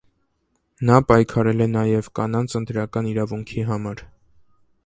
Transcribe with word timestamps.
Նա 0.89 0.95
պայքարել 1.11 1.61
է 1.67 1.69
նաև 1.75 2.09
կանանց 2.21 2.57
ընտրական 2.63 3.11
իրավունքի 3.15 3.67
համար։ 3.73 4.03